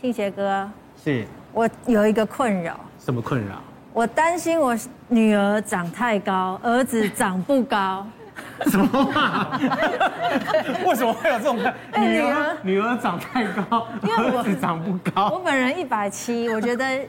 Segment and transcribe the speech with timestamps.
[0.00, 0.70] 庆协哥，
[1.02, 2.78] 是我有一个困扰。
[3.04, 3.56] 什么困扰？
[3.92, 4.76] 我担心我
[5.08, 8.06] 女儿长太高，儿子长不高。
[8.66, 9.58] 什么话？
[10.86, 11.56] 为什么会有这种？
[11.96, 15.30] 女儿、欸、女儿长太高，因为儿子长不高。
[15.30, 17.00] 我本人一百七，我觉得。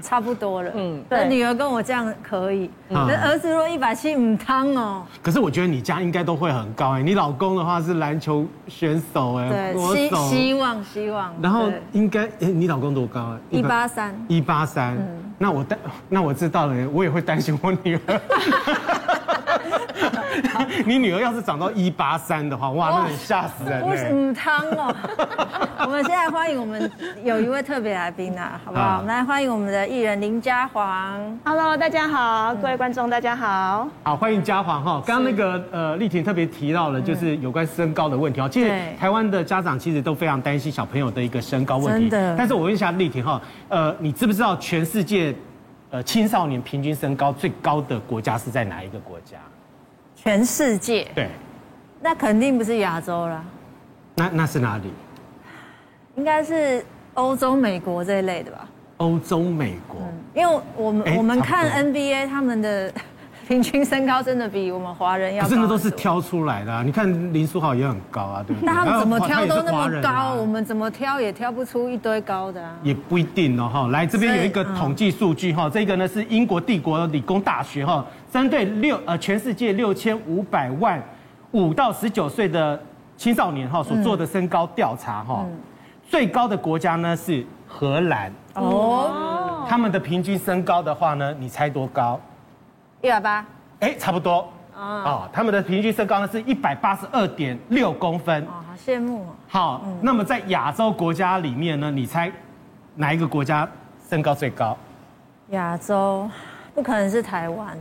[0.00, 5.04] 差不多了，嗯，对，女儿跟我这样可以，嗯，可是儿子若一百七五汤哦。
[5.22, 11.34] 可是我觉得你家应该都会很高哎，你老公的话是篮球选手哎，对，希希望希望。
[11.42, 13.38] 然后应该哎，你老公多高啊？
[13.50, 14.14] 一八三。
[14.28, 14.96] 一八三，
[15.36, 15.78] 那我担，
[16.08, 18.20] 那我知道了，我也会担心我女儿。
[20.86, 23.82] 你女儿要是长到一八三的话，哇，那很吓死人！
[23.82, 24.94] 不是母汤哦。
[25.80, 26.90] 我们现在欢迎我们
[27.22, 28.98] 有一位特别来宾啊，好不好？
[28.98, 31.38] 我们来欢迎我们的艺人林嘉煌。
[31.44, 33.88] Hello，大家好，各位观众大家好。
[34.04, 35.02] 好，欢迎嘉煌哈。
[35.06, 38.48] 刚刚那个呃，丽婷特别提到了，就是有关身高的问题哦。
[38.50, 42.10] 其实台湾的家长其实都非常担心小朋友的一个身高问题。
[42.10, 42.36] 真的。
[42.36, 45.34] 但是我问一下丽婷哈，呃，你知不知道全世界
[45.90, 49.38] 呃青少年平均身高最高的国家是在哪一个国家？
[50.22, 51.28] 全世界对，
[52.00, 53.44] 那肯定不是亚洲啦。
[54.16, 54.90] 那那是哪里？
[56.16, 58.68] 应该是欧洲、美国这一类的吧。
[58.96, 60.00] 欧洲、美国，
[60.34, 62.92] 因为我们我们看 NBA 他们的
[63.46, 65.48] 平均身高真的比我们华人要高。
[65.48, 66.82] 真的都是挑出来的啊！
[66.84, 68.66] 你看林书豪也很高啊，对不对？
[68.66, 72.76] 那他们怎么挑都那么高，我们怎么挑也挑不出一堆高的啊。
[72.82, 73.86] 也不一定哦，哈。
[73.88, 78.04] 来这边有一个统计数据哈，这个呢是英国帝国理工大学哈。
[78.30, 81.02] 针对六呃全世界六千五百万
[81.52, 82.78] 五到十九岁的
[83.16, 85.44] 青少年哈所做的身高调查哈，
[86.08, 92.20] 最高的国家呢是荷兰哦，他们的平均身高的话呢，你猜多高？
[93.00, 93.46] 一百八？
[93.80, 99.34] 哎，差不多哦，他们的平均身高呢是一百八十二点六公分哦，好羡慕哦。
[99.48, 102.30] 好，那么在亚洲国家里面呢，你猜
[102.94, 103.68] 哪一个国家
[104.08, 104.76] 身高最高？
[105.50, 106.28] 亚洲
[106.74, 107.76] 不可能是台湾。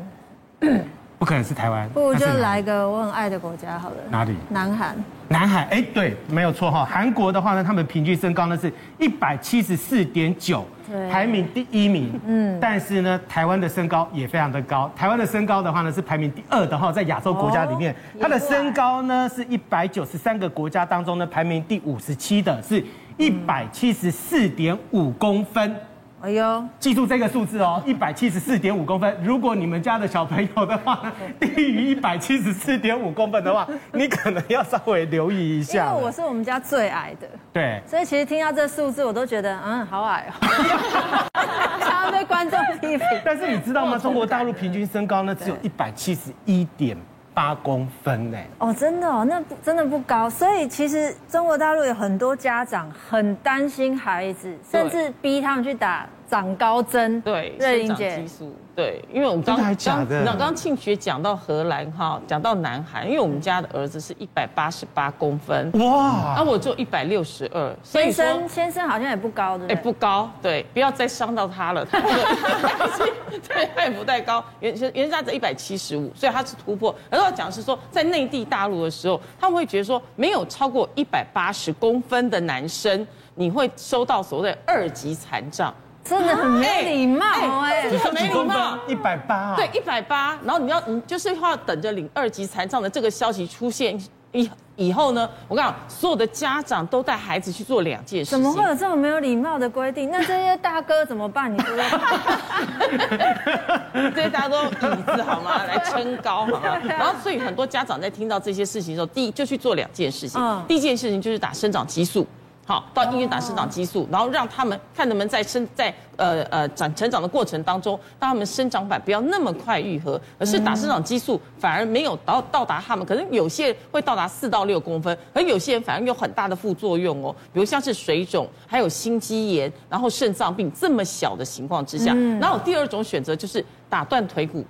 [1.19, 3.95] 不可能是台湾，不如就来个我很爱的国家好了。
[4.09, 4.35] 哪里？
[4.49, 4.95] 南韩。
[5.29, 6.85] 南韩，哎，对，没有错哈。
[6.85, 10.63] 韩国的话呢，他们平均身高呢是一百七十四点九，
[11.11, 12.19] 排名第一名。
[12.25, 12.57] 嗯。
[12.61, 14.89] 但是呢，台湾的身高也非常的高。
[14.95, 22.83] 台湾的身高的话呢是排名第二的哈，在亚洲国家里面，它的身高呢是一百九十三个国家当中呢排名第五十七的，是
[23.17, 25.75] 一百七十四点五公分。
[26.19, 29.15] 哎呦，记住这个数字哦，一百七十四点五公分。
[29.23, 35.85] 如果你们家的小朋友的话， 低于一百七十四点五公分的话， 你可能要稍微留意一下。
[35.85, 41.29] 因为我是我们家最矮的，对，所以其实听到这数字，我都觉得嗯，好矮哦，
[41.81, 43.07] 常常被观众批评。
[43.23, 43.97] 但是你知道吗？
[43.97, 46.97] 中国大陆平均身高呢，只有一百七十一点
[47.37, 48.37] 八公分呢。
[48.57, 50.27] 哦，真的哦，那不真的不高。
[50.27, 56.07] 所以其实中国大陆有很多家长很担心孩子，甚至逼他们去打。
[56.27, 71.97] 长高针，对，生长激素，对，因为我们刚刚刚刚刚庆学讲到荷兰哈，讲到南韩，因为我们家的儿子是一百八十八公分，哇，那我就一百六十二，先生先生好像也不高的，哎，不高，对，不要再伤到他了，他
[73.47, 76.93] 对，他也不太高，原原价值一百七十五，所以他是突破。
[77.09, 85.73] 而要讲的是说，在内地大陆的时候，他们会觉得说，没有超过一百八十公分的男生，你会收到所谓的二级残障。
[86.09, 87.25] 真的很没礼貌
[87.61, 88.77] 哎，真的很没礼貌。
[88.87, 90.37] 一百八，对，一百八。
[90.43, 93.99] 然后你要，你就是要等着领二级残障的这个消息出现
[94.31, 98.29] 以以后呢，我跟你讲，所有的家长都带孩子去做两件事。
[98.31, 100.11] 怎么会有这么没有礼貌的规定？
[100.11, 101.51] 那这些大哥怎么办？
[101.51, 101.75] 你说，
[104.15, 105.63] 这些大哥椅子好吗？
[105.65, 106.77] 来撑高好吗？
[106.87, 110.39] 然后，所以很多家长在听到这些事情的时候，第一就去做两件事情。
[110.67, 112.25] 第一件事情就是打生长激素。
[112.67, 134.65] 好，到医院打生长激素，然后让他们看能不能在生在呃呃长成长的过程当中，让他们生长板不要那么快愈合，而是打生长激素反而没有到到达他们，可能有些人会到达四到六公分，而有些人反而有很大的副作用哦，比如像是水肿，还有心肌炎，然后肾脏病这么小的情况之下，然后第二种选择就是打断腿骨。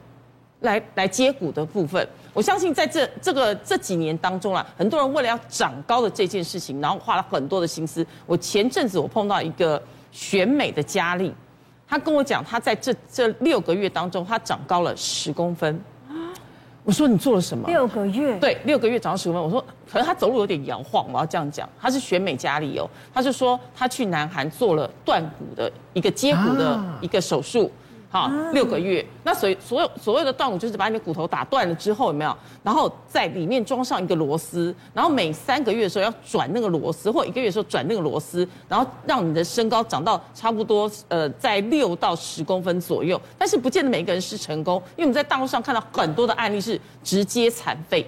[0.62, 8.06] 来来接骨的部分，我相信在这这个这几年当中啊，很多人为了要长高的这件事情，然后花了很多的心思。
[8.26, 9.80] 我前阵子我碰到一个
[10.12, 11.32] 选美的佳丽，
[11.88, 15.80] 她跟我讲，她在这这六个月当中，她长高了十公分。
[16.84, 17.68] 我说你做了什么？
[17.68, 18.40] 六个月？
[18.40, 19.44] 对，六个月长十公分。
[19.44, 19.62] 我说
[19.92, 21.70] 可能她走路有点摇晃，我要这样讲。
[21.80, 27.72] 她是选美佳丽哦，她就说她去南韩做了断骨的一个接骨的一个手术。
[28.18, 29.06] 好，六个月。
[29.24, 32.36] 那所以所有所谓的断骨就是把你的骨头打断了之后有没有？
[32.64, 43.22] 然后在里面装上一个螺丝，然后每三个月的时候要转那个螺丝，或一个月的时候转那个螺丝，然后让你的身高长到差不多呃在六到十公分左右。
[43.38, 48.04] 但是不见得每一个人是成功，因为我们在大陆上看到很多的案例是直接残废。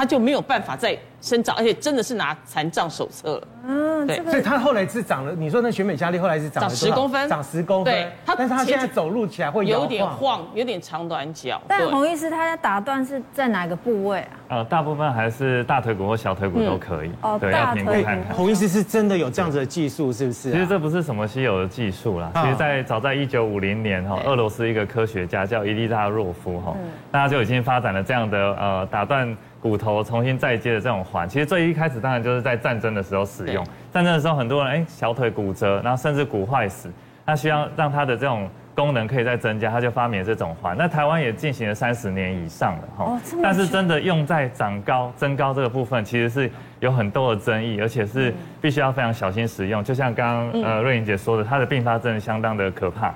[0.00, 3.48] 他就没有办法再生长，而且真的是拿残障手册了。
[3.66, 5.34] 嗯，对，所以他后来是长了。
[5.36, 7.92] 你说那选美佳丽后来是长了十公分，长十公分。
[7.92, 11.60] 对，但是他现在走路起来会有点晃，有点长短脚。
[11.68, 14.32] 但洪医师，他要打断是在哪个部位啊？
[14.48, 17.10] 呃，大部分还是大腿骨或小腿骨都可以。
[17.20, 18.34] 哦，大腿骨。
[18.34, 20.50] 洪医师是真的有这样子的技术，是不是？
[20.50, 22.30] 其实这不是什么稀有的技术啦。
[22.36, 26.74] 其实，在早在一九五零年哈，俄罗斯一个科学家叫伊利扎若夫哈，
[27.12, 29.36] 大家就已经发展了这样的呃打断。
[29.60, 33.64] 骨头重新再接的这种环，其实最一开始当然就是在战争的时候使用。
[33.92, 36.90] 战争的时候，很多人哎小腿骨折，然后甚至骨坏死，
[37.26, 40.74] 他需要让他的这种功能可以再增加，他就发明了这种环。
[40.78, 43.20] 那台湾也进行了三十年以上了哈。
[43.42, 48.32] 但是真的用在长高、增高这个部分，其实是有很多的争议，而且是
[48.62, 49.84] 必须要非常小心使用。
[49.84, 53.12] 就像刚刚呃瑞颖姐说的，它的并发症相当的可怕。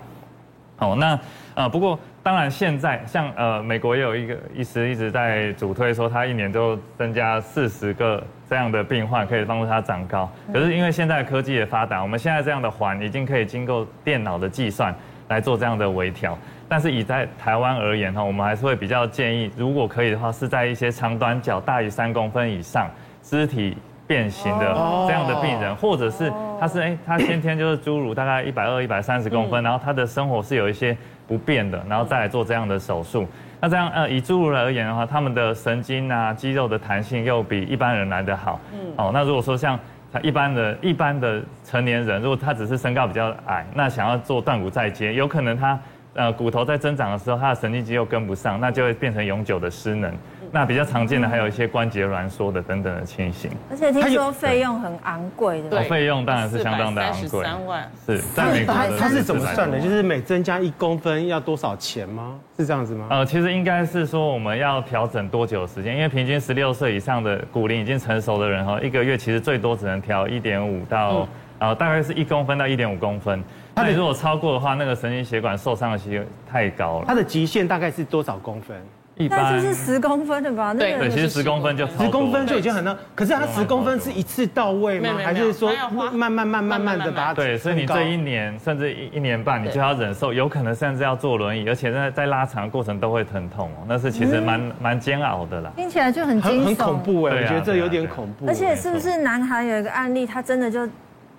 [0.77, 1.19] 好，那
[1.55, 1.99] 呃不过。
[2.25, 10.27] 当然，现在像呃，美国也有一个医师一直在主推说，他一年都增加四十个这样的病患，可以帮助他长高。
[10.51, 14.95] 可是因为现在科技也发达，我们现在这样的环已经可以经过电脑的计算
[15.29, 16.39] 来做这样的微调。
[16.67, 22.91] 但是以在台湾而言哈，我们还是会比较建议，如果可以的话，是在一些长短脚大于三公分以上、
[23.21, 24.75] 肢体变形的
[25.07, 30.97] 这样的病人，或者是他是哎，他先天就是侏儒，大概一百二、一百三十公分，然后他的生活是有一些。
[31.27, 33.27] 不变的，然后再来做这样的手术。
[33.59, 38.61] 那这样呃，以侏儒来而言的话，他们的神经啊、肌肉的弹性又比一般人来得好。
[38.75, 38.93] 嗯。
[38.99, 39.81] 哦，那如果说像
[40.13, 45.81] 他一般的、一般的成年人，如果他只是身高比较矮，那想要做断骨再接，有可能他
[46.13, 50.13] 呃骨头在增长的时候，他的神经肌肉跟不上，那就会变成永久的失能。
[50.55, 55.69] 那比较常见的还有一些关节挛缩的等等的情形，而且听说费用很昂贵的。
[55.69, 57.43] 对，费用当然是相当的昂贵。
[57.43, 57.91] 三万。
[58.07, 59.81] 是，在美国它是怎么算的？
[59.81, 62.39] 就是每增加一公分要多少钱吗？
[62.57, 63.09] 是这样子吗？
[63.11, 65.97] 呃，其实应该是说我们要调整多久的时间？
[65.97, 71.27] 因为平均十六岁以上的骨龄已经成熟的人哈，一个月其实最多只能调一点五到，
[71.59, 73.43] 呃，大概是一公分到一点五公分。
[73.75, 77.07] 那你如果超过的话，那个神经血管受伤的机率太高了。
[77.09, 78.81] 它的极限大概是多少公分？
[79.17, 80.75] 一般那就是十公分的吧？
[80.75, 82.97] 对对，其实十公分就十公分就已经很那。
[83.15, 85.11] 可是它十公分是一次到位吗？
[85.23, 85.71] 还是说
[86.13, 87.35] 慢慢慢慢慢的把它？
[87.35, 93.85] 对，所以你这一年甚至一一年半，你就要忍受，有可能甚至要坐轮椅，而且在在拉长的过程都会疼痛哦。
[93.87, 95.73] 那是其实蛮蛮煎熬的啦。
[95.77, 98.49] 听起来就很惊悚，很恐怖哎，我觉得这有点恐怖。
[98.49, 100.89] 而且是不是南韩有一个案例，他真的就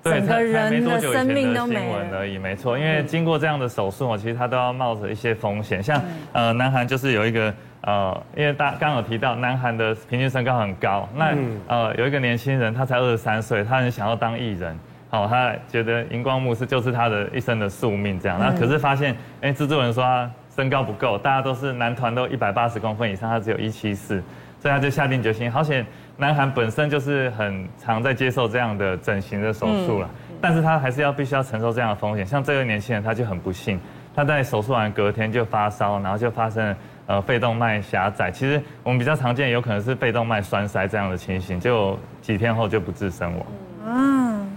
[0.06, 2.38] 整个人的生命都没了而已？
[2.38, 5.84] 没错，因为经过这样的手术哦，其实他都要冒着一些风险。
[5.84, 7.54] 像呃，南韩就是有一个。
[7.88, 11.36] 呃，因为大刚刚有提到，南韩的平均身高很高，那
[11.68, 14.76] 呃有一个年轻人，他才二十三岁，他很想要当艺人，
[15.08, 24.16] 好，他觉得荧光幕是就是他的一生的宿命这样，那可是发现，哎，制作人说他身高不够，大家都是男团都一百八十公分以上，他只有一七四，
[24.60, 25.86] 所以他就下定决心，好险
[26.18, 30.10] 南韩本身就是很常在接受这样的整形的手术了，
[30.42, 33.80] 但是他还是要必须要承受这样的风险，像这个年轻人他就很不幸，
[34.16, 36.78] 他在手术完隔天就发烧，然后就发生了。
[37.08, 43.46] 呃，肺动脉狭窄，其实我们比较常见，有可能是肺动脉栓塞这样的情形，就几天后就不治身亡。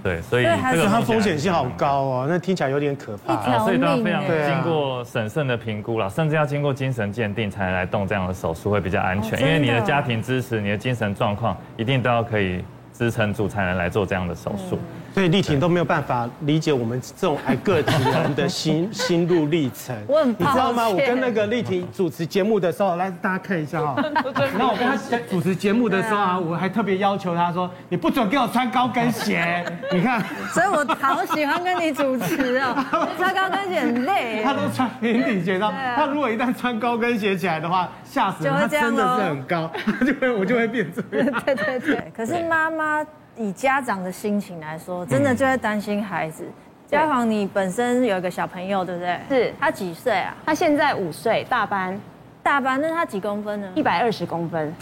[0.09, 3.35] 嗯，对，所以这个它风险性好高哦，那听起来有点可怕。
[3.35, 14.79] 啊，所以都要非常经过审慎的评估了，甚至要经过精神鉴定才能来动这样的手术会比较安全，因为你的家庭支持、你的精神状况一定都要可以支撑住，才能来做这样的手术。
[15.19, 19.93] 所以丽婷都没有办法理解我们这种矮个子人的心心路历程。
[20.07, 20.89] 我很你知道吗？
[20.89, 23.97] 我跟那个丽婷主持节目的时候，来大家看一下哈。
[24.57, 24.97] 然后我跟她
[25.29, 29.65] 主持节目的时候啊，我还特别要求她说，你不准给我穿高跟鞋。
[29.91, 30.23] 你看，
[30.55, 32.77] 所以我好喜欢跟你主持哦。
[33.17, 34.41] 穿高跟鞋很累。
[34.45, 38.55] 他都穿平底鞋，然后他如果一旦穿高跟鞋起来的话，吓死人。
[38.55, 39.69] 他真的是很高，
[40.07, 41.43] 就会我就会变这样。
[41.45, 42.13] 对对对。
[42.17, 43.05] 可是妈妈。
[43.39, 46.45] 以家长的心情来说，真的就会担心孩子。
[46.87, 49.21] 家访，你本身有一个小朋友，对不对？
[49.29, 49.55] 是。
[49.61, 50.35] 他几岁啊？
[50.45, 51.99] 他现在五岁，大班。
[52.43, 53.69] 大班，那他几公分呢？
[53.75, 54.75] 一百二十公分。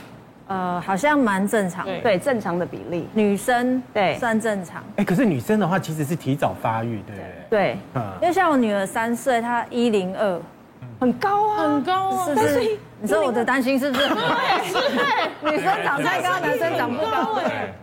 [0.47, 2.01] 呃，好像蛮正常的。
[2.01, 3.09] 对，正常的比例。
[3.13, 4.83] 女生对算正常。
[4.97, 7.33] 哎，可是女生的话其实是提早发育，对不对？
[7.51, 7.79] 对。
[7.95, 8.03] 嗯。
[8.23, 10.41] 因为像我女儿三岁，她一零二。
[11.01, 12.79] 很高啊，很高啊，是不是？
[13.01, 14.09] 你说我的担心是不是？
[14.09, 17.41] 对，是，对，女生长太高，男生长不高，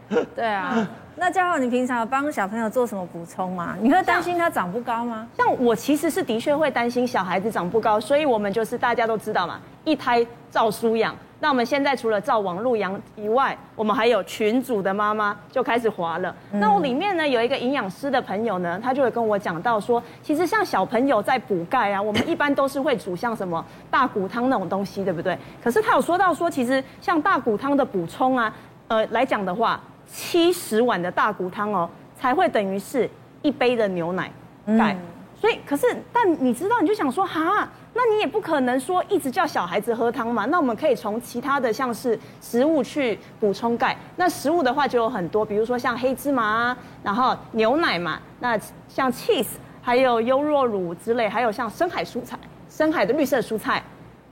[0.09, 0.87] 对，对啊。
[1.15, 3.75] 那嘉浩，你平常有帮小朋友做什么补充吗？
[3.79, 5.27] 你会担心他长不高吗？
[5.37, 11.15] 像我其实是的确会担心小孩子长不高，所以我们就是大家都知道嘛，一胎照书养。
[11.39, 16.33] 那我们现在除了照网路养以外，我们还有群主的妈妈就开始滑了。
[16.51, 25.37] 嗯、那我里面呢有一个营养师的朋友呢，他就会跟我讲到说，其实像小朋友在补钙啊，我们一般都是会煮像什么大骨汤那种东西，对不对？
[25.61, 28.53] 可是他有说到说，其实像大骨汤的补充啊，
[28.87, 29.79] 呃来讲的话，
[30.13, 33.09] 七十碗的大骨汤哦，才会等于是
[33.41, 34.31] 一杯的牛奶
[34.77, 34.93] 钙。
[34.93, 34.99] 嗯、
[35.41, 37.67] 所以，可是但你知道，你就想说哈。
[37.95, 40.45] 那你也不可能说一直叫小孩子喝汤嘛？
[40.45, 43.95] 那我们可以从其他的像是食物去补充钙。
[44.15, 49.45] 那食物的话就有很多，比如说像黑芝麻啊，然后牛奶嘛，那像 cheese，
[49.79, 52.35] 还有优酪乳之类，还有像深海蔬菜、
[52.67, 53.83] 深海的绿色蔬菜，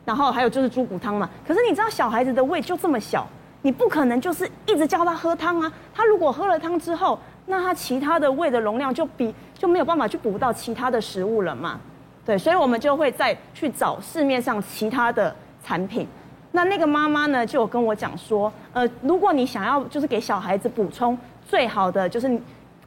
[0.06, 1.30] 然后还有就是猪骨汤嘛。
[1.48, 3.28] 可是你知道小孩子的胃就这么小，
[3.62, 5.72] 你不可能就是一直叫他喝汤啊。
[5.94, 11.80] 他如果喝了汤之后，那他其他的胃的容量就比就没有办法去补到其他的食物了嘛。
[12.26, 16.08] 对，所以我们就会再去找市面上其他的产品。
[16.52, 22.40] 那那个妈妈呢，就有跟我讲说，呃，如果你想要就是给小孩子补充最好的就是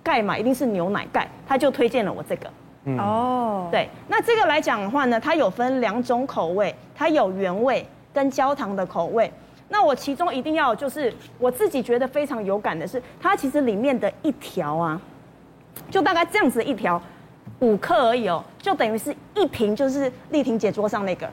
[0.02, 2.50] 钙嘛，一定是牛奶钙，他就推荐了我这个。
[2.85, 9.33] 嗯、哦，对，那这个来讲的话呢，它有分两种口味，它有原味跟焦糖的口味。
[9.68, 15.00] 那我其中一定要就是我自己觉得非常有感的是，它其实里面的一条啊，
[15.90, 17.00] 就大概这样子一条。
[17.61, 21.26] 五克而已哦，就等于是一瓶，就是丽婷姐桌上那个，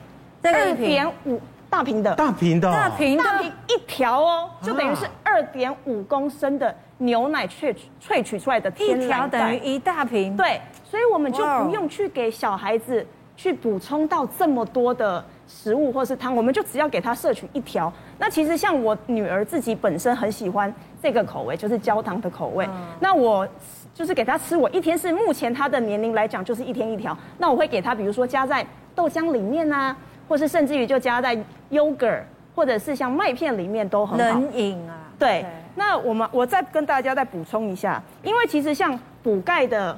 [0.44, 13.04] 二点五大瓶的，大瓶的，大瓶的，大瓶一条哦，就等于是二点五公升的牛奶萃萃取出来的天然，一条等于一大瓶，对，所以我们就不用去给小孩子
[13.42, 17.92] 去补充到这么多的食物或是汤，我们就只要给他摄取一条。
[18.20, 20.72] 那其实像我女儿自己本身很喜欢
[21.02, 22.68] 这个口味，就是焦糖的口味，
[23.00, 23.48] 那我。
[23.94, 27.14] 就是给他吃，我一天是目前他的年龄来讲，就是一天一条。
[27.36, 29.94] 那我会给他，比如说加在豆浆里面啊，
[30.26, 31.36] 或是甚至于就加在
[31.70, 32.22] yogurt，
[32.54, 34.24] 或者是像麦片里面都很好。
[34.24, 34.96] 冷饮啊。
[35.18, 35.44] 对。
[35.74, 39.94] 那我们我再跟大家再补充一下，因为其实像补钙的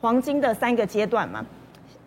[0.00, 1.44] 黄金的三个阶段嘛。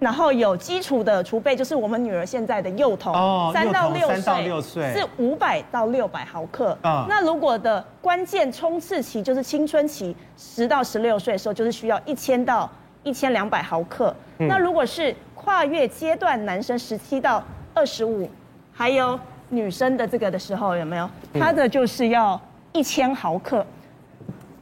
[0.02, 3.14] 然后有基础的储备，就是我们女儿现在的幼童，
[3.54, 6.76] 三到六岁，三到六岁是五百到六百毫克。
[6.82, 12.68] 那如果的关键冲刺期就是青春期，十到十六岁的时候，就是需要一千到
[13.04, 14.12] 一千两百毫克。
[14.38, 17.44] 那如果是跨越阶段，男生十七到
[17.76, 18.28] 二十五，
[18.74, 21.08] 还有女生的这个的时候，有没有？
[21.36, 22.42] 他的就是要
[22.74, 23.64] 一千毫克。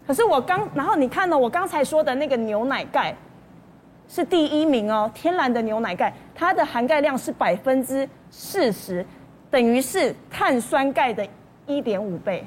[0.05, 1.37] 可是我刚，然后你看呢？
[1.37, 3.15] 我刚才说的那个牛奶钙。
[4.09, 9.05] 是第一名哦，天然的牛奶钙，它的含钙量是百分之四十，
[9.51, 11.25] 等于是碳酸钙的
[11.67, 12.43] 一点五倍。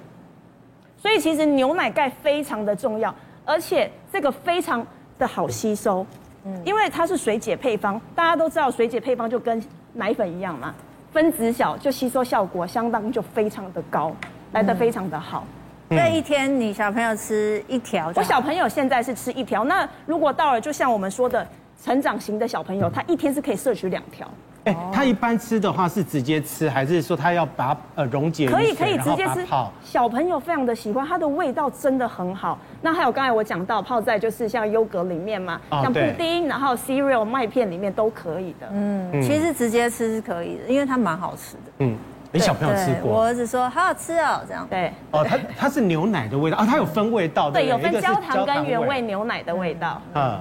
[0.99, 3.15] 所以其实牛奶钙非常的重要，
[3.45, 4.85] 而且这个非常
[5.19, 6.05] 的好吸收，
[6.45, 10.75] 嗯，因为它是水解配方，大家都知道水解配方就跟奶粉一样嘛，
[11.13, 14.13] 分子小就吸收效果相当就非常的高，
[14.53, 15.45] 来的非常的好。
[15.45, 15.62] 这、
[15.99, 19.65] 嗯、一天你小朋友吃一条，我小朋友现在是吃一条。
[19.65, 21.47] 那如果到了，就像我们说的
[21.83, 24.29] 成长型的小朋友，他一天是可以摄取两条。
[24.65, 28.49] 哎，他一般吃的话是直接吃，还是说他要把呃溶解？
[28.49, 29.45] 可以可以直接吃。
[29.83, 32.57] 小朋友非常的喜欢，它的味道真的很好。
[32.81, 38.69] 那还有刚才我讲到泡在就是像优格里面嘛，像布丁，然后 cereal 麦片里面都可以的。
[38.71, 41.73] 嗯，其实直接吃是可以的，因为它蛮好吃的。
[41.79, 41.97] 嗯。
[42.33, 43.13] 你小朋友吃过？
[43.13, 44.67] 我儿子说好好吃哦，这样。
[44.69, 44.93] 对。
[45.11, 47.51] 哦，它它是牛奶的味道啊，它有分味道。
[47.51, 50.01] 对，有分焦糖跟原味牛奶的味道。
[50.15, 50.41] 嗯。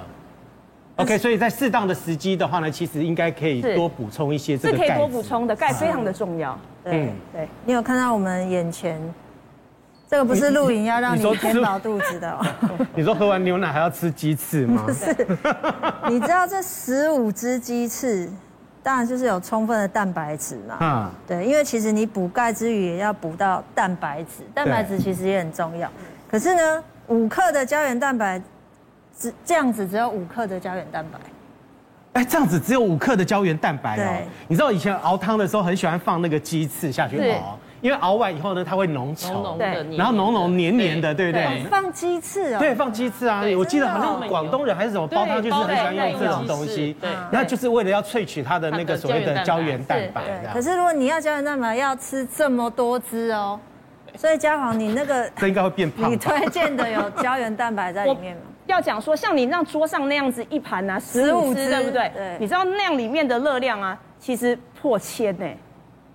[0.96, 4.84] OK，所以在适当的时机的话呢，其实应该可以多补充一些这个钙。
[4.84, 6.58] 是可以多补充的，钙非常的重要。
[6.84, 7.48] 嗯，对。
[7.64, 9.00] 你有看到我们眼前
[10.08, 12.30] 这个不是露营要让你填饱肚子的。
[12.30, 12.46] 哦
[12.94, 14.84] 你说喝完牛奶还要吃鸡翅吗？
[14.86, 15.16] 不 是。
[16.08, 18.30] 你知道这十五只鸡翅？
[18.82, 25.88] 当然就是有充分的蛋白质嘛，嗯，对，因为其实你补钙之余也要补到蛋白质，蛋白质其实也很重要。
[26.28, 28.42] 可是呢，五克的胶原蛋白，
[29.16, 31.18] 只这样子只有五克的胶原蛋白。
[32.14, 34.22] 哎，这样子只有五克的胶原蛋白哦。
[34.48, 37.58] 你知道以前熬汤的时候很喜欢放那个鸡翅下去熬。
[37.82, 41.64] 因为熬完以后呢，它会浓稠，对，然后浓浓黏黏的，对不对？
[41.68, 43.42] 放鸡翅哦，对，放鸡翅啊！
[43.58, 50.22] 我记得好像广东人还是什么煲汤，就是很喜欢用这种东西，对，那就是为了要萃取它的那个所谓的胶原蛋白。
[50.54, 53.58] 可是如果你要胶原蛋白，要吃这么多只哦，
[54.14, 56.08] 所以家豪，你那个 这应该会变胖。
[56.08, 58.42] 你推荐的有胶原蛋白在里面吗？
[58.66, 62.12] 要讲说，像你让桌上那样子一盘啊，十五只，对不对？
[62.14, 62.36] 对。
[62.38, 65.44] 你知道那样里面的热量啊，其实破千呢。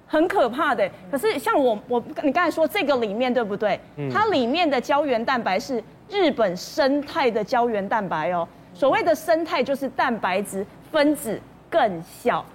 [0.08, 3.80] 很可怕的，可是像我我你刚才说这个里面对不对？
[4.12, 8.48] 它里面的胶原蛋白是日本生态的胶原蛋白哦。
[8.74, 12.46] 所谓的生态就是蛋白质分子更小。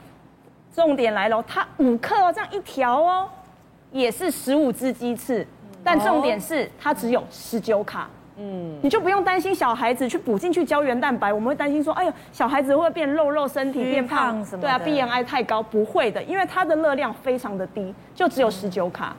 [0.75, 3.29] 重点来了，它五克哦，这样一条哦，
[3.91, 5.47] 也是十五只鸡翅，
[5.85, 8.09] 但重点是它只有十九卡。
[8.39, 14.63] 嗯，你就不用担心小孩子去补进去胶原蛋白，我们会担心说，哎呦，小孩子会变肉肉身体变胖什么？
[14.63, 19.15] 对啊，BMI 太高，不会的，因为它的热量非常的低，就只有十九卡。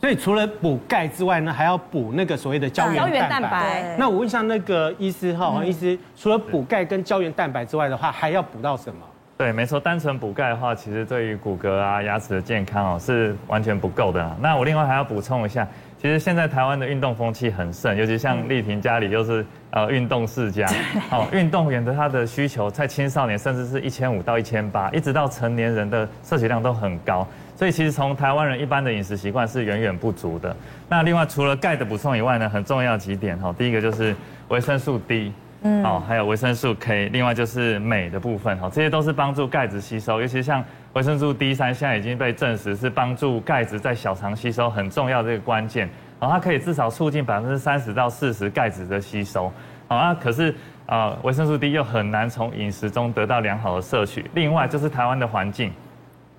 [0.00, 3.10] 所以除了补钙之外呢，还要补那个所谓的胶原蛋白。
[3.10, 3.96] 胶原蛋白。
[3.98, 9.00] 那我问一下那个医师哈，黄医师，除了补钙跟胶原蛋白之外的话，还要补到什么？
[9.36, 14.36] 对，没错，单纯补钙的话，其实对于骨骼啊、牙齿的健康哦，是完全不够的。
[14.40, 15.66] 那我另外还要补充一下。
[16.04, 20.68] 其实现在台湾的运动风气很盛，尤其像丽婷家里又是呃运动世家，
[21.08, 30.54] 好，运动员的他的需求在青少年甚至是一千五到一千八，一直到成年人的摄取量都很高，所以其实从台湾人一般的饮食习惯是远远不足的。
[30.90, 34.14] 那另外除了钙的补充以外呢，很重要几点哈，第一个就是
[34.48, 35.32] 维生素 D，
[35.62, 40.62] 嗯，好，还有维生素 K，另外就是镁的部分哈，这些都是帮助钙质吸收，尤其像。
[40.94, 45.88] 维生素 D 三现在已经被证实是帮助钙质在小肠吸收很重要的一个关键，
[46.20, 49.52] 然后它可以至少促进百分之三十到四十钙质的吸收，
[49.88, 50.54] 好啊，可是
[50.86, 54.24] 啊维生素 D 又很难从饮食中得到良好的摄取。
[54.34, 55.72] 另外就是台湾的环境，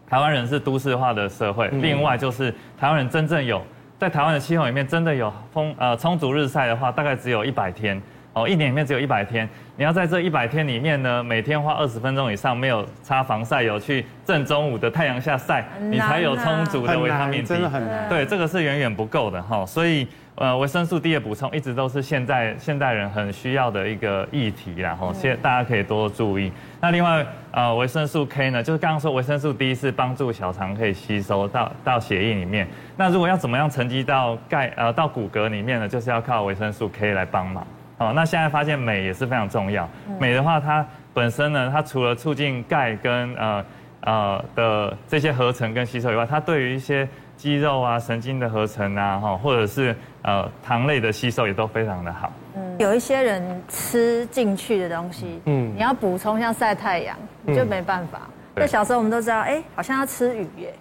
[0.10, 3.62] 台湾人是都市化的社会，另外就是台湾人真正有
[4.00, 8.02] 在台湾的气候里面真的有丰呃充足日晒的话，大概只有一百天。
[8.36, 17.48] 哦，一年里面只有一百天，你要在这一百天里面呢，每天花二十分钟以上，没有擦防晒油去正中午的太阳下晒，你才有充足的维他命 D。
[17.48, 18.10] 真的很难。
[18.10, 26.52] 对，这个是远远不够的哈，所以呃，维生素 D 的补充一直都是现在现代人很需要的一个议题，然后现大家可以多注意。
[26.82, 37.66] 那另外呃，维生素 K 呢，就是刚刚说维生素 D 是帮助小肠可以吸收到到血液里面，那如果要怎么样沉积到钙呃到骨骼里面呢，就是要靠维生素 K 来帮忙。
[37.98, 39.90] 哦，那现在发现镁也是非常重要。
[40.20, 43.66] 镁的话，它本身呢，它除了促进钙跟呃
[44.02, 52.34] 呃的这些合成跟吸收以外，它对于一些肌肉啊、神经的合成啊，哈，或者是呃糖类的吸收也都非常的好。
[52.56, 58.22] 嗯，有一些人吃进去的东西，嗯，你要补充像晒太阳，你就没办法。
[58.54, 60.74] 那小时候我们都知道，哎，好像要吃鱼耶。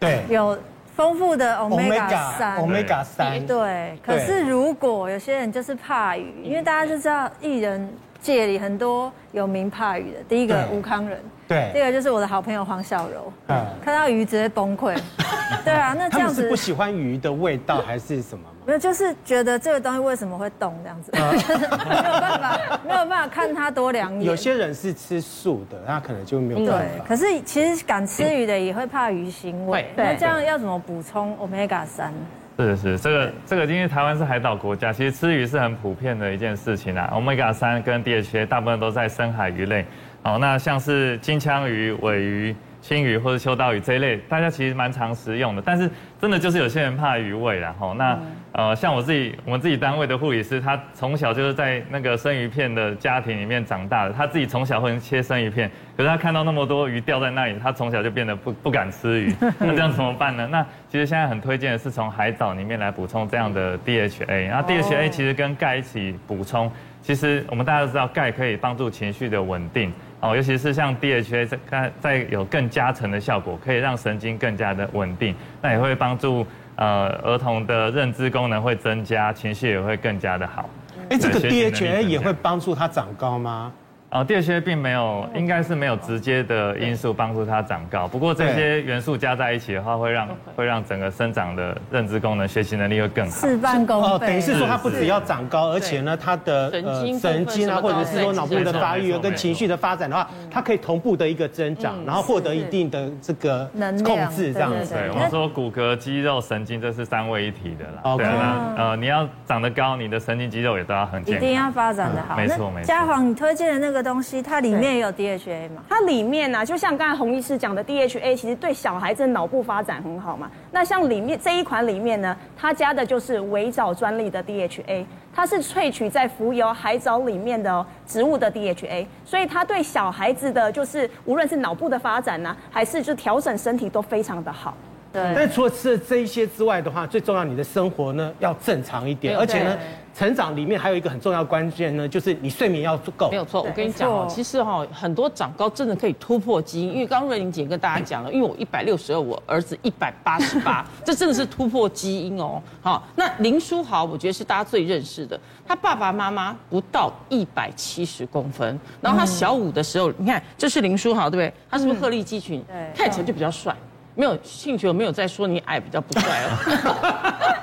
[0.00, 0.24] 对。
[0.28, 0.58] 有。
[0.98, 3.96] 丰富的 omega 三，omega 三，对。
[4.04, 7.88] 可是如果有些人就是怕鱼，因为大家就知道艺人
[8.20, 11.70] 界里很多有名怕鱼的，第一个吴康仁，对。
[11.72, 15.00] 第二个就是我的好朋友黄小柔，嗯，看到鱼直接崩溃。
[15.64, 18.44] 对啊，那这样子是不喜欢鱼的味道还是什么？
[18.68, 24.24] 没有，就是觉得这个东西为什么会动这样子， 没有办法，没有办法看它多两眼。
[24.24, 26.84] 有些人是吃素的，那可能就没有办法。
[26.84, 29.86] 对，可是其实敢吃鱼的也会怕鱼腥味。
[29.96, 32.12] 对，那这样要怎么补充 Omega 三？
[32.58, 37.10] 是是，这个这个，因为台湾是海岛国家，其实吃鱼是很普遍的一件事情啊。
[37.14, 39.86] Omega 三跟 DHA 大部分都在深海鱼类。
[40.22, 42.54] 好，那像是金枪鱼、鮪鱼。
[42.80, 47.94] 青鱼或者秋刀鱼这一类，大家其实蛮常食用的，但是真的就是有些人怕鱼味啦吼。
[47.94, 48.18] 那
[48.52, 59.34] 呃，像我自己，我们自己单位的护理师，他从小就是在那个生鱼片的家庭里面长大的，他自己从小会切生鱼片，可是他看到那么多鱼掉在那里，他从小就变得不不敢吃鱼。
[59.58, 60.48] 那这样怎么办呢？
[60.50, 66.70] 那其实现在很推荐的是从海藻里面来补充这样的 DHA，然后 DHA 其实跟钙一起补充，
[67.02, 69.92] 其实我们大家都知道钙可以帮助情绪的稳定。
[70.20, 80.68] 哦，尤其是像 DHA 在在有更加成的效果，可以让神经更加的稳定，那也会帮助呃儿童的认知功能会增加，情绪也会更加的好。
[81.08, 83.72] 哎，这个 DHA 也会帮助他长高吗？
[84.10, 88.08] 哦第二些并没有，应该是没有直接的因素帮助它长高。
[88.08, 93.30] 不过这些元素加在一起的话，会让会让整个生长的认知功能、学习能力会更好。
[93.32, 94.08] 事半功倍。
[94.08, 103.70] 哦，等于是说它不只要长高，而且呢，它的呃神经啊，或者是说脑部的发育跟情绪的发展的话，它可以同步的一个增长，然后获得一定的这个
[104.02, 104.94] 控制这样子。
[104.94, 108.16] 对，我们说骨骼、肌肉、神经这是三位一体的啦。
[108.16, 111.44] 对啊，呃，你要长得高，你的神经肌肉也都要很健康。
[111.44, 112.34] 一定要发展的好。
[112.34, 112.86] 没错没错。
[112.86, 113.97] 嘉煌，你推荐的那个。
[114.02, 115.82] 的东西，它里面也有 DHA 嘛？
[115.88, 120.48] 它里面呢、啊，就像刚才洪医师讲的，DHA 其实对小孩子脑部发展很好嘛。
[120.70, 134.74] 那像里面这一款里面呢，它加的就是微藻专利的 DHA，它是萃取在浮游海藻里面的植物的 DHA，所以它对小孩子的，就是无论是脑部的发展呢、啊，还是就调整身体都非常的好。
[135.12, 135.32] 对。
[135.34, 139.76] 但除了吃了这一些之外的话，最重要你的生活呢要正常一点，而且呢。
[140.14, 143.30] 成长里面还有一个很重要的关键呢，就是你睡眠要足够。
[143.30, 152.60] 没有错，我跟你讲哦，其实哈，很多长高真的可以突破基因，因为 刚刚瑞玲姐跟大家讲了，因为我一百六十二，我儿子一百八十八， 这真的是突破基因哦。
[152.82, 161.54] 好，那林书豪，我觉得是大家最认识的，他爸爸妈妈不到一百七十公分，然后他小五的时候，你看这是林书豪，对不对？
[161.70, 162.60] 他是不是鹤立鸡群？
[162.66, 163.72] 对，看起来就比较帅。
[164.18, 166.48] 没有兴趣，我没有在说你矮比较不帅哦。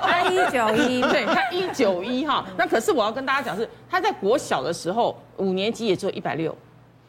[0.00, 2.42] 他一九一， 对，他一九一哈。
[2.56, 6.56] 那可是我要跟大家讲是，他在国小的时候，五年级也只有一百六。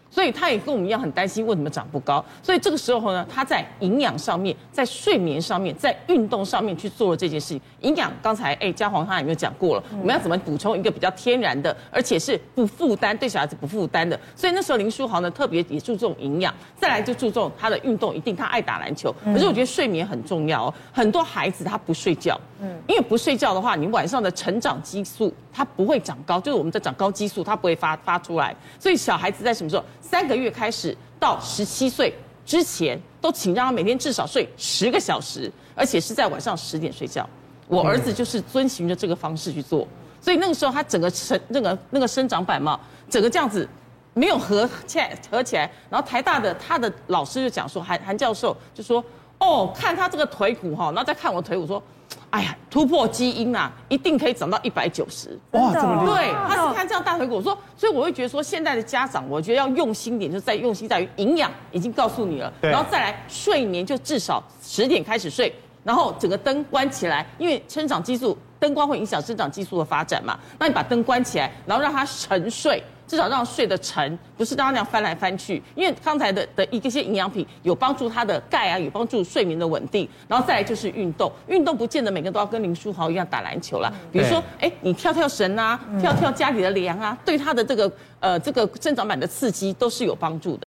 [0.10, 2.24] 所以他也跟我们一样很担心为什么长不高。
[2.42, 7.62] 所以这个时候呢，他在营养上面、在睡眠上面、在运动上面去做了这件事情。
[7.82, 9.84] 营养刚才哎，嘉黄他有没有讲过了？
[9.92, 14.20] 我们要怎么补充一个比较天然的，而且是不负担对小孩子不负担的？
[14.36, 19.14] 所以那时候林书豪呢特别也注重营养，再来就注重他的运动，一定他爱打篮球。
[19.26, 20.74] 可是我觉得睡眠很重要哦。
[20.92, 28.56] 很多孩子他不睡觉，嗯，因为不睡觉的话，你晚上的成长激素它不会长高，就是我们在长高激素它不会发发出来。
[28.80, 29.84] 所以小孩子在什么时候？
[30.10, 32.14] 三个月开始到十七岁
[32.46, 37.28] 之前，都请让他每天至少睡十个小时，而且是在晚上十点睡觉。
[37.68, 39.86] 我儿子就是遵循着这个方式去做，
[40.22, 43.68] 所以那个时候他整个生那个那个生长板嘛，整个这样子
[44.14, 45.70] 没有合起来合起来。
[45.90, 49.04] 然后台大的他的老师就讲说，韩韩教授就说，
[49.40, 51.82] 哦，看他这个腿骨哈，然后再看我腿骨说。
[52.30, 55.38] 哎呀，突破基因啊，一定可以长到一百九十。
[55.52, 56.26] 哇，这么厉害！
[56.26, 72.84] 对，他是看这样大腿骨，说，所以我会觉得说，现在的家长，我觉得要用心点，就在用心在于营养，已经告诉你了，然后再来睡眠，就至少十点开始睡，然后整个灯关起来，因为生长激素，灯光会影响生长激素的发展嘛，那你把灯关起来，然后让他沉睡。
[73.08, 75.62] 至少让他睡得沉，不是让他那样翻来翻去。
[75.76, 80.08] 因为刚才的的一些营养品有帮助他的钙啊，有帮助睡眠的稳定。
[80.28, 83.92] 然后再来就是运动，运动不见得每个人都要跟林书豪一样打篮球啦。
[84.12, 90.64] 比如说，哎，你跳跳绳啊，跳跳家里的梁啊，对他的这个呃这个生长板的刺激都是有帮助的。